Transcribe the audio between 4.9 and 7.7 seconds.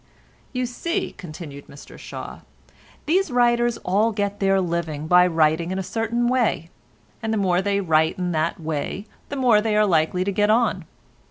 by writing in a certain way, and the more